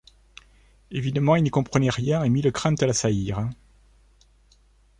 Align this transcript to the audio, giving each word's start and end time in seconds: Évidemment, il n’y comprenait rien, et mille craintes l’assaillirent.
Évidemment, 0.89 1.35
il 1.35 1.43
n’y 1.43 1.51
comprenait 1.51 1.91
rien, 1.91 2.23
et 2.23 2.29
mille 2.29 2.51
craintes 2.51 2.81
l’assaillirent. 2.81 3.47